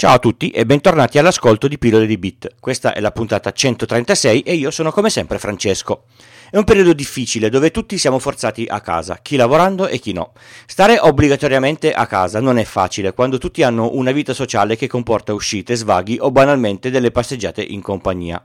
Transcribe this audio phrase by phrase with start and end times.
[0.00, 2.54] Ciao a tutti e bentornati all'ascolto di Pillole di Bit.
[2.58, 6.04] Questa è la puntata 136 e io sono come sempre Francesco.
[6.50, 10.32] È un periodo difficile dove tutti siamo forzati a casa, chi lavorando e chi no.
[10.64, 15.34] Stare obbligatoriamente a casa non è facile quando tutti hanno una vita sociale che comporta
[15.34, 18.42] uscite, svaghi o banalmente delle passeggiate in compagnia.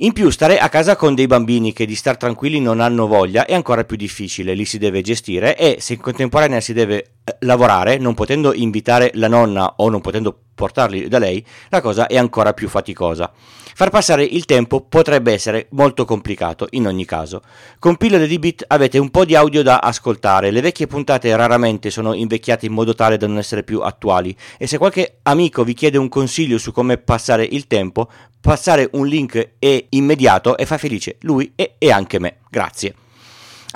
[0.00, 3.46] In più, stare a casa con dei bambini che di star tranquilli non hanno voglia
[3.46, 7.98] è ancora più difficile, li si deve gestire e se in contemporanea si deve lavorare,
[7.98, 12.52] non potendo invitare la nonna o non potendo portarli da lei, la cosa è ancora
[12.52, 13.32] più faticosa.
[13.78, 17.42] Far passare il tempo potrebbe essere molto complicato in ogni caso.
[17.78, 21.90] Con pillole di bit avete un po' di audio da ascoltare, le vecchie puntate raramente
[21.90, 25.74] sono invecchiate in modo tale da non essere più attuali e se qualche amico vi
[25.74, 30.76] chiede un consiglio su come passare il tempo, passare un link è immediato e fa
[30.76, 32.38] felice lui e, e anche me.
[32.50, 32.94] Grazie.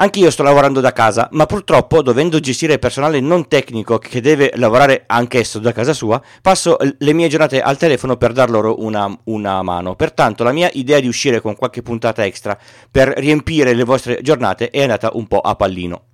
[0.02, 5.05] Anch'io sto lavorando da casa, ma purtroppo, dovendo gestire personale non tecnico che deve lavorare
[5.06, 9.62] anch'esso da casa sua, passo le mie giornate al telefono per dar loro una, una
[9.62, 9.95] mano.
[9.95, 12.59] Pertanto la mia idea di uscire con qualche puntata extra
[12.91, 16.06] per riempire le vostre giornate è andata un po' a pallino.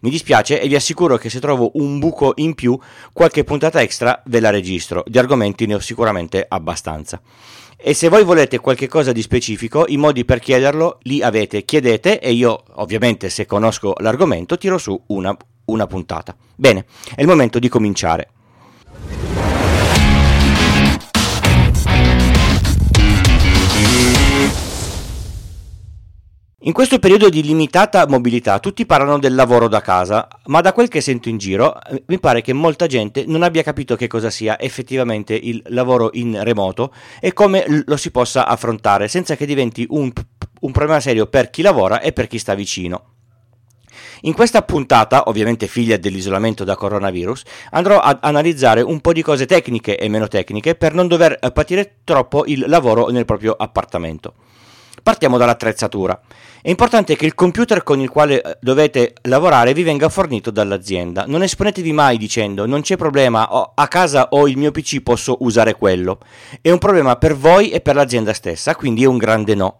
[0.00, 2.78] Mi dispiace e vi assicuro che se trovo un buco in più,
[3.12, 5.02] qualche puntata extra ve la registro.
[5.06, 7.20] Di argomenti ne ho sicuramente abbastanza.
[7.76, 12.20] E se voi volete qualche cosa di specifico, i modi per chiederlo li avete, chiedete
[12.20, 16.34] e io ovviamente se conosco l'argomento tiro su una, una puntata.
[16.54, 18.30] Bene, è il momento di cominciare.
[26.66, 30.88] In questo periodo di limitata mobilità tutti parlano del lavoro da casa, ma da quel
[30.88, 34.30] che sento in giro eh, mi pare che molta gente non abbia capito che cosa
[34.30, 39.86] sia effettivamente il lavoro in remoto e come lo si possa affrontare senza che diventi
[39.90, 40.10] un,
[40.62, 43.12] un problema serio per chi lavora e per chi sta vicino.
[44.22, 49.46] In questa puntata, ovviamente figlia dell'isolamento da coronavirus, andrò ad analizzare un po' di cose
[49.46, 54.34] tecniche e meno tecniche per non dover patire troppo il lavoro nel proprio appartamento.
[55.06, 56.20] Partiamo dall'attrezzatura.
[56.60, 61.26] È importante che il computer con il quale eh, dovete lavorare vi venga fornito dall'azienda.
[61.28, 65.76] Non esponetevi mai dicendo non c'è problema, a casa ho il mio PC, posso usare
[65.76, 66.18] quello.
[66.60, 69.78] È un problema per voi e per l'azienda stessa, quindi è un grande no.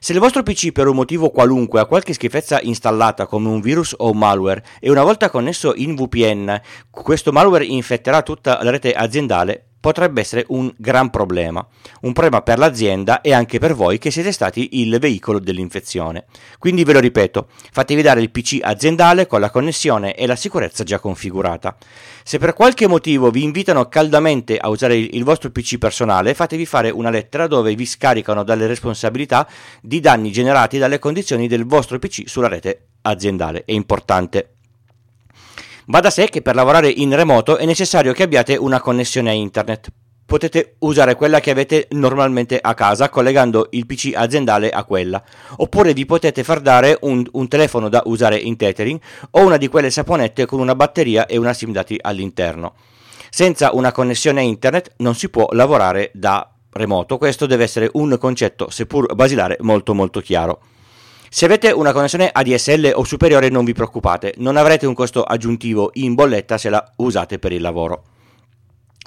[0.00, 3.94] Se il vostro PC per un motivo qualunque ha qualche schifezza installata come un virus
[3.96, 6.60] o un malware e una volta connesso in VPN
[6.90, 11.66] questo malware infetterà tutta la rete aziendale, potrebbe essere un gran problema,
[12.02, 16.26] un problema per l'azienda e anche per voi che siete stati il veicolo dell'infezione.
[16.58, 20.84] Quindi ve lo ripeto, fatevi dare il PC aziendale con la connessione e la sicurezza
[20.84, 21.76] già configurata.
[22.22, 26.90] Se per qualche motivo vi invitano caldamente a usare il vostro PC personale, fatevi fare
[26.90, 29.48] una lettera dove vi scaricano dalle responsabilità
[29.80, 33.64] di danni generati dalle condizioni del vostro PC sulla rete aziendale.
[33.64, 34.57] È importante.
[35.90, 39.32] Va da sé che per lavorare in remoto è necessario che abbiate una connessione a
[39.32, 39.88] internet.
[40.26, 45.22] Potete usare quella che avete normalmente a casa collegando il PC aziendale a quella,
[45.56, 49.00] oppure vi potete far dare un, un telefono da usare in tethering
[49.30, 52.74] o una di quelle saponette con una batteria e una SIM dati all'interno.
[53.30, 58.14] Senza una connessione a internet non si può lavorare da remoto, questo deve essere un
[58.18, 60.60] concetto, seppur basilare, molto molto chiaro.
[61.30, 65.90] Se avete una connessione ADSL o superiore non vi preoccupate, non avrete un costo aggiuntivo
[65.94, 68.02] in bolletta se la usate per il lavoro.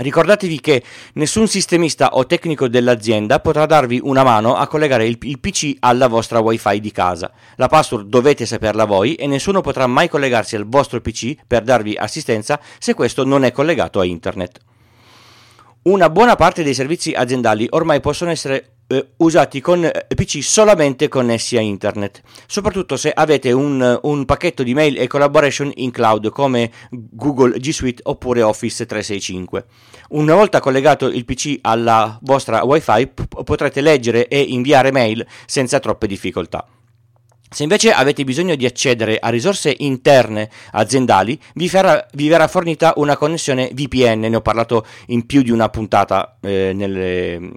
[0.02, 0.84] Ricordatevi che
[1.14, 6.40] nessun sistemista o tecnico dell'azienda potrà darvi una mano a collegare il, PC alla vostra
[6.40, 7.32] wifi di casa.
[7.56, 11.96] La password dovete saperla voi e nessuno potrà mai collegarsi al vostro PC per darvi
[11.96, 14.60] assistenza se questo non è collegato a internet.
[15.84, 21.08] Una buona parte dei servizi aziendali ormai possono essere eh, usati con eh, PC solamente
[21.08, 26.30] connessi a internet, soprattutto se avete un, un, pacchetto di mail e collaboration in cloud
[26.30, 29.66] come Google G Suite oppure Office 365.
[30.10, 35.80] Una volta collegato il PC alla vostra WiFi p- potrete leggere e inviare mail senza
[35.80, 36.68] troppe difficoltà.
[37.54, 42.94] Se invece avete bisogno di accedere a risorse interne aziendali, vi, farà, vi, verrà fornita
[42.96, 47.52] una connessione VPN, ne ho parlato in più di una puntata eh, nelle,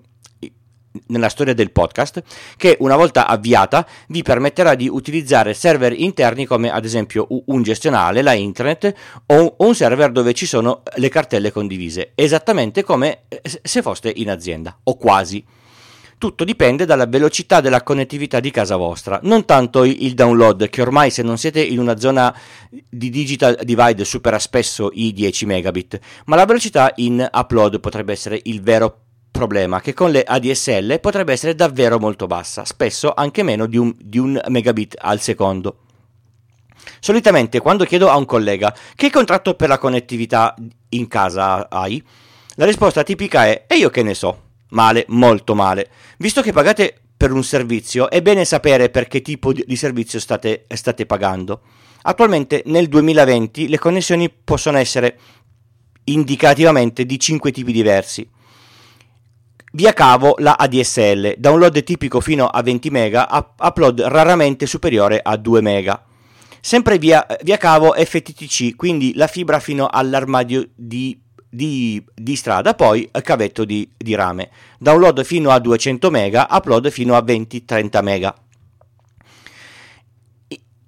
[1.09, 2.23] nella storia del podcast,
[2.57, 8.23] che una volta avviata vi permetterà di utilizzare server interni come ad esempio un gestionale,
[8.23, 8.95] la internet
[9.27, 14.31] o un server dove ci sono le cartelle condivise, esattamente come eh, se foste in
[14.31, 15.45] azienda o quasi.
[16.17, 21.11] Tutto dipende dalla velocità della connettività di casa vostra, non tanto il download, che ormai
[21.11, 22.35] se non siete in una zona
[22.71, 28.41] di digital divide supera spesso i 10 megabit, ma la velocità in upload potrebbe essere
[28.45, 29.04] il vero
[29.35, 33.93] problema che con le ADSL potrebbe essere davvero molto bassa, spesso anche meno di un,
[33.99, 35.81] di un megabit al secondo.
[37.01, 40.55] Solitamente quando chiedo a un collega che contratto per la connettività
[40.91, 42.01] in casa hai,
[42.57, 44.43] La risposta tipica è e io che ne so.
[44.69, 45.91] Male, molto male.
[46.19, 50.67] Visto che pagate per un servizio, è bene sapere per che tipo di servizio state,
[50.69, 51.63] state pagando.
[52.03, 55.19] Attualmente nel 2020 le connessioni possono essere
[56.05, 58.29] indicativamente di 5 tipi diversi.
[59.77, 63.27] Via cavo la ADSL, download tipico fino a 20 MB,
[63.59, 66.01] upload raramente superiore a 2 MB.
[66.61, 73.11] Sempre via, via cavo FTTC, quindi la fibra fino all'armadio di, di, di strada, poi
[73.21, 74.51] cavetto di, di, rame.
[74.79, 78.35] Download fino a 200 MB, upload fino a 20-30 MB.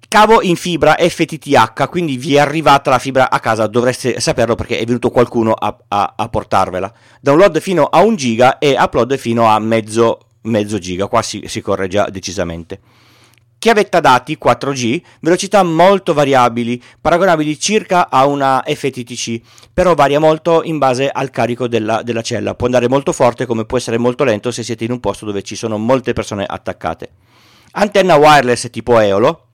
[0.09, 4.79] Cavo in fibra FTTH, quindi vi è arrivata la fibra a casa, dovreste saperlo perché
[4.79, 6.93] è venuto qualcuno a, a, a portarvela.
[7.19, 11.59] Download fino a 1 giga e upload fino a mezzo, mezzo giga, qua si, si
[11.59, 12.79] correggia decisamente.
[13.57, 19.41] Chiavetta dati 4G, velocità molto variabili, paragonabili circa a una FTTC,
[19.73, 23.65] però varia molto in base al carico della, della cella, può andare molto forte come
[23.65, 27.09] può essere molto lento se siete in un posto dove ci sono molte persone attaccate.
[27.71, 29.46] Antenna wireless tipo Eolo,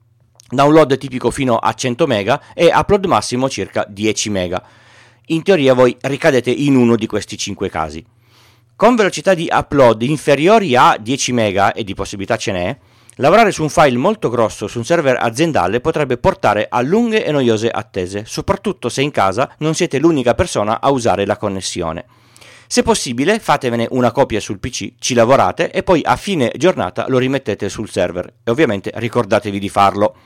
[0.54, 4.62] download tipico fino a 100 MB e upload massimo circa 10 MB.
[5.26, 8.04] In teoria voi ricadete in uno di questi 5 casi.
[8.76, 12.76] Con velocità di upload inferiori a 10 MB e di possibilità ce n'è,
[13.16, 17.30] lavorare su un file molto grosso su un server aziendale potrebbe portare a lunghe e
[17.30, 22.04] noiose attese, soprattutto se in casa non siete l'unica persona a usare la connessione.
[22.66, 27.18] Se possibile, fatevene una copia sul PC, ci lavorate e poi a fine giornata lo
[27.18, 28.32] rimettete sul server.
[28.42, 30.16] E ovviamente ricordatevi di farlo.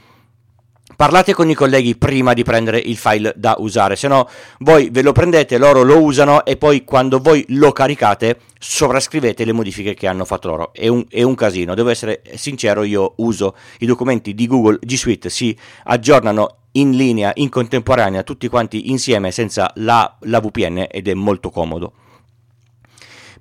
[0.99, 4.29] Parlate con i colleghi prima di prendere il file da usare, se no
[4.59, 9.53] voi ve lo prendete, loro lo usano e poi quando voi lo caricate sovrascrivete le
[9.53, 10.73] modifiche che hanno fatto loro.
[10.73, 14.97] È un, è un casino, devo essere sincero, io uso i documenti di Google G
[14.97, 21.07] Suite, si aggiornano in linea, in contemporanea, tutti quanti insieme senza la, la VPN ed
[21.07, 21.93] è molto comodo.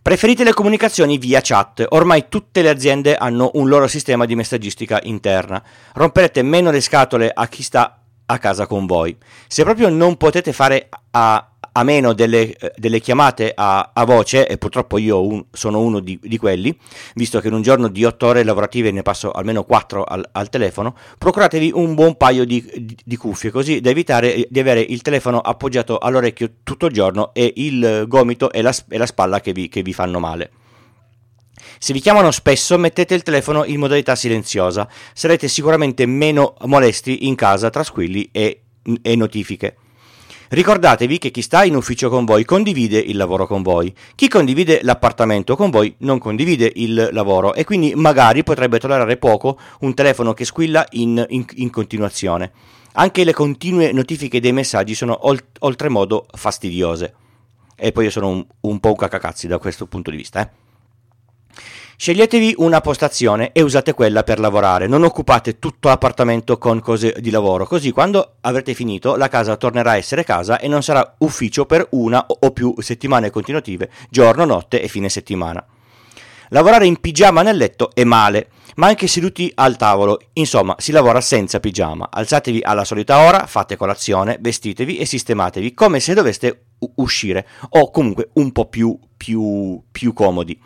[0.01, 4.99] Preferite le comunicazioni via chat, ormai tutte le aziende hanno un loro sistema di messaggistica
[5.03, 5.61] interna.
[5.93, 9.15] Romperete meno le scatole a chi sta a casa con voi.
[9.47, 14.47] Se proprio non potete fare a, a meno delle, eh, delle chiamate a, a, voce,
[14.47, 16.75] e purtroppo io un, sono uno di, di, quelli,
[17.13, 20.49] visto che in un giorno di 8 ore lavorative ne passo almeno 4 al, al
[20.49, 25.01] telefono, procuratevi un buon paio di, di, di, cuffie, così da evitare di avere il
[25.03, 29.51] telefono appoggiato all'orecchio tutto il giorno e il gomito e la, e la spalla che
[29.51, 30.49] vi, che vi fanno male.
[31.77, 37.35] Se vi chiamano spesso, mettete il telefono in modalità silenziosa, sarete sicuramente meno molesti in
[37.35, 38.61] casa tra squilli e,
[38.99, 39.77] e notifiche.
[40.49, 43.93] Ricordatevi che chi sta in ufficio con voi condivide il lavoro con voi.
[44.15, 49.59] Chi condivide l'appartamento con voi non condivide il lavoro e quindi magari potrebbe tollerare poco
[49.81, 52.51] un telefono che squilla in, in, in continuazione.
[52.93, 57.13] Anche le continue notifiche dei messaggi sono olt- oltremodo fastidiose.
[57.75, 60.65] E poi io sono un, un po' un cacacazzi da questo punto di vista, eh.
[61.99, 67.31] Sceglietevi una postazione e usate quella per lavorare, non occupate tutto l'appartamento con cose di
[67.31, 71.65] lavoro, così quando avrete finito la casa tornerà a essere casa e non sarà ufficio
[71.65, 75.65] per una o più settimane continuative, giorno, notte e fine settimana.
[76.49, 81.19] Lavorare in pigiama nel letto è male, ma anche seduti al tavolo, insomma si lavora
[81.19, 82.09] senza pigiama.
[82.11, 86.65] Alzatevi alla solita ora, fate colazione, vestitevi e sistematevi come se doveste
[86.97, 90.61] uscire o comunque un po' più, più, più comodi.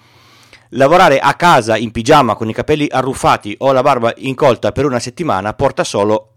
[0.75, 4.99] Lavorare a casa in pigiama con i capelli arruffati o la barba incolta per una
[4.99, 6.35] settimana porta solo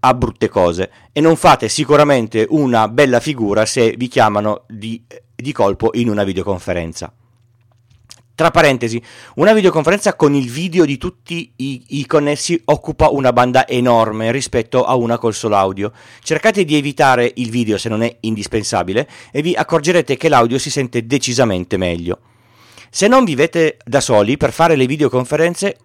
[0.00, 5.52] a brutte cose e non fate sicuramente una bella figura se vi chiamano di, di
[5.52, 7.12] colpo in una videoconferenza.
[8.34, 9.02] Tra parentesi,
[9.34, 14.84] una videoconferenza con il video di tutti i, i, connessi occupa una banda enorme rispetto
[14.84, 15.92] a una col solo audio.
[16.22, 20.70] Cercate di evitare il video se non è indispensabile e vi accorgerete che l'audio si
[20.70, 22.20] sente decisamente meglio.
[22.92, 25.76] Se non vivete da soli, per fare le videoconferenze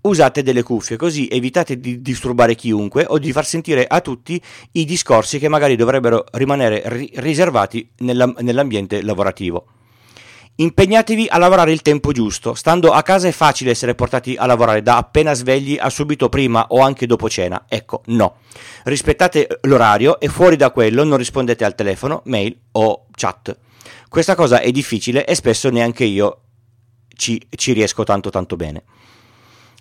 [0.00, 4.40] usate delle cuffie, così evitate di disturbare chiunque o di far sentire a tutti
[4.72, 9.66] i discorsi che magari dovrebbero rimanere ri- riservati nella, nell'ambiente lavorativo.
[10.56, 12.54] Impegnatevi a lavorare il tempo giusto.
[12.54, 16.66] Stando a casa è facile essere portati a lavorare da appena svegli a subito prima
[16.68, 17.66] o anche dopo cena.
[17.68, 18.36] Ecco, no.
[18.84, 23.54] Rispettate l'orario e fuori da quello non rispondete al telefono, mail o chat.
[24.08, 26.43] Questa cosa è difficile e spesso neanche io
[27.14, 28.82] ci, ci riesco tanto tanto bene.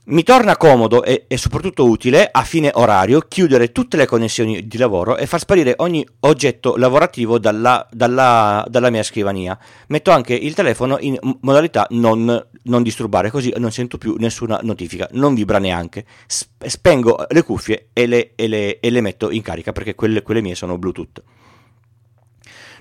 [0.05, 4.77] Mi torna comodo e, e, soprattutto utile a fine orario chiudere tutte le connessioni di
[4.77, 9.57] lavoro e far sparire ogni oggetto lavorativo dalla, dalla, dalla mia scrivania.
[9.87, 15.07] Metto anche il telefono in modalità non, non, disturbare, così non sento più nessuna notifica,
[15.13, 16.05] non vibra neanche.
[16.27, 20.41] Spengo le cuffie e le, e le, e le metto in carica perché quelle, quelle
[20.41, 21.23] mie sono Bluetooth.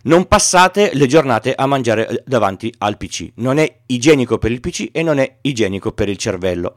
[0.05, 3.33] Non passate le giornate a mangiare eh, davanti al PC.
[3.37, 6.77] Non è igienico per il PC e non è igienico per il cervello.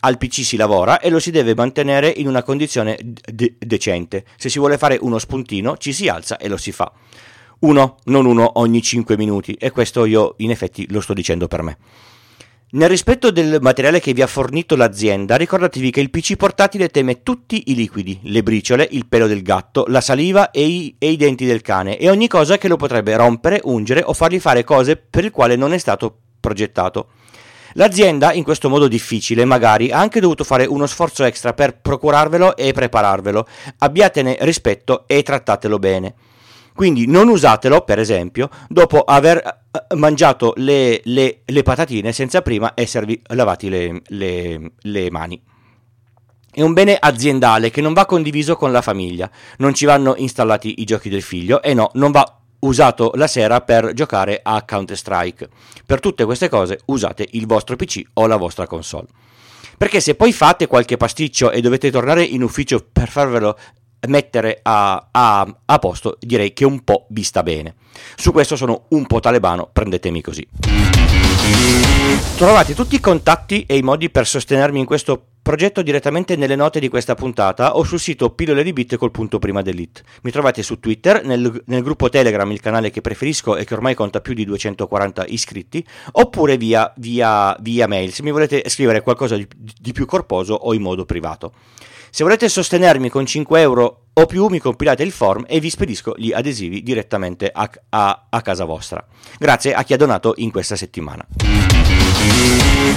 [0.00, 4.24] Al PC si lavora e lo si deve mantenere in una condizione de- decente.
[4.36, 6.92] Se si vuole fare uno spuntino, ci si alza e lo si fa.
[7.60, 9.54] Uno, non uno ogni 5 minuti.
[9.54, 11.78] E questo io in effetti lo sto dicendo per me.
[12.70, 17.22] Nel rispetto del materiale che vi ha fornito l'azienda, ricordatevi che il PC portatile teme
[17.22, 21.16] tutti i liquidi, le briciole, il pelo del gatto, la saliva e i, e i,
[21.16, 24.96] denti del cane e ogni cosa che lo potrebbe rompere, ungere o fargli fare cose
[24.96, 27.08] per il quale non è stato progettato.
[27.72, 32.54] L'azienda, in questo modo difficile, magari ha anche dovuto fare uno sforzo extra per procurarvelo
[32.54, 33.46] e prepararvelo.
[33.78, 36.14] Abbiatene rispetto e trattatelo bene.
[36.78, 42.70] Quindi non usatelo, per esempio, dopo aver eh, mangiato le, le, le patatine senza prima
[42.76, 45.42] esservi lavati le, le mani.
[46.48, 49.28] È un bene aziendale che non va condiviso con la famiglia.
[49.56, 53.60] Non ci vanno installati i giochi del figlio e no, non va usato la sera
[53.60, 55.48] per giocare a Counter-Strike.
[55.84, 59.08] Per tutte queste cose usate il vostro PC o la vostra console.
[59.78, 63.56] Perché se poi fate qualche pasticcio e dovete tornare in ufficio per farvelo
[64.06, 67.74] mettere a, a, a, posto, direi che un po' vi sta bene.
[68.14, 70.46] Su questo sono un po' talebano, prendetemi così.
[72.36, 76.78] Trovate tutti i contatti e i modi per sostenermi in questo progetto direttamente nelle note
[76.78, 80.02] di questa puntata o sul sito pillole di bit col punto prima dell'it.
[80.22, 83.94] Mi trovate su Twitter, nel, nel, gruppo Telegram, il canale che preferisco e che ormai
[83.94, 89.36] conta più di 240 iscritti, oppure via, via, via mail se mi volete scrivere qualcosa
[89.36, 91.52] di, di più corposo o in modo privato.
[92.10, 96.14] Se volete sostenermi con 5 euro o più, mi compilate il form e vi spedisco
[96.16, 99.04] gli adesivi direttamente a, a, a casa vostra.
[99.38, 101.26] Grazie a chi ha donato in questa settimana.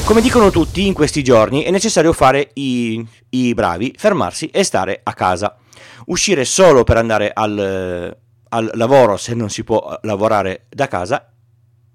[0.06, 5.02] Come dicono tutti in questi giorni, è necessario fare i, i bravi, fermarsi e stare
[5.04, 5.58] a casa.
[6.06, 8.18] Uscire solo per andare al,
[8.50, 11.32] al lavoro se non si può lavorare da casa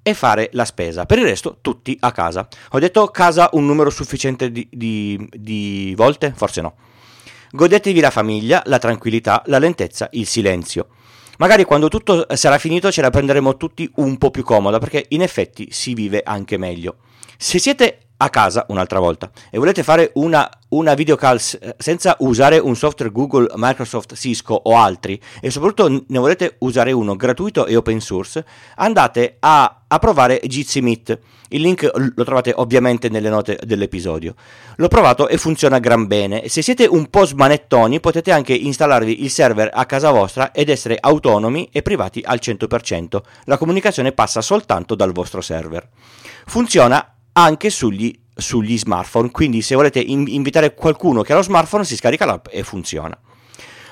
[0.02, 1.04] e fare la spesa.
[1.04, 2.46] Per il resto, tutti a casa.
[2.70, 6.32] Ho detto casa un numero sufficiente di, di, di volte?
[6.36, 6.74] Forse no.
[7.50, 10.88] Godetevi la famiglia, la tranquillità, la lentezza, il silenzio.
[11.38, 15.22] Magari quando tutto sarà finito ce la prenderemo tutti un po' più comoda perché in
[15.22, 16.96] effetti si vive anche meglio.
[17.36, 21.38] Se siete a casa un'altra volta e volete fare una, una videocall
[21.76, 27.16] senza usare un software Google, Microsoft, Cisco o altri e soprattutto ne volete usare uno
[27.16, 28.44] gratuito e open source,
[28.76, 31.18] andate a, a provare Jitsi Meet.
[31.50, 34.34] Il link lo trovate ovviamente nelle note dell'episodio.
[34.76, 36.48] L'ho provato e funziona gran bene.
[36.48, 40.96] Se siete un po' smanettoni potete anche installarvi il server a casa vostra ed essere
[40.98, 43.20] autonomi e privati al 100%.
[43.44, 45.88] La comunicazione passa soltanto dal vostro server.
[46.46, 51.84] Funziona anche sugli, sugli smartphone, quindi se volete in- invitare qualcuno che ha lo smartphone
[51.84, 53.16] si scarica l'app e funziona.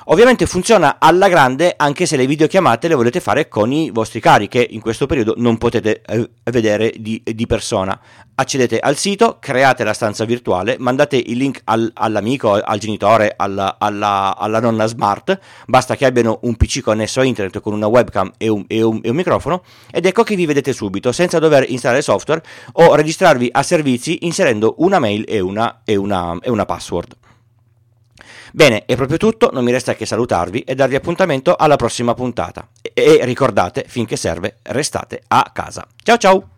[0.07, 4.49] Ovviamente funziona alla grande anche se le videochiamate le volete fare con i vostri cari
[4.49, 7.99] che in questo periodo non potete eh, vedere di, di, persona.
[8.35, 13.77] Accedete al sito, create la stanza virtuale, mandate il link al, all'amico, al genitore, alla,
[13.79, 18.31] alla, alla, nonna smart, basta che abbiano un PC connesso a internet con una webcam
[18.37, 21.65] e un, e un, e un microfono ed ecco che vi vedete subito senza dover
[21.71, 22.43] installare software
[22.73, 27.17] o registrarvi a servizi inserendo una mail e una, e una, e una password.
[28.53, 32.69] Bene, è proprio tutto, non mi resta che salutarvi e darvi appuntamento alla prossima puntata.
[32.81, 35.87] E, ricordate, finché serve, restate a casa.
[36.03, 36.54] Ciao ciao!